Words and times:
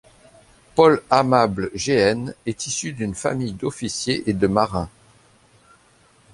Paul-Amable 0.73 1.69
Jéhenne 1.75 2.33
est 2.47 2.65
issu 2.65 2.91
d'une 2.91 3.13
famille 3.13 3.51
d'officiers 3.53 4.23
et 4.27 4.33
de 4.33 4.47
marin. 4.47 4.89